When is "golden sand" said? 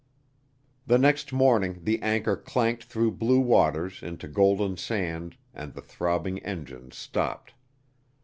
4.27-5.37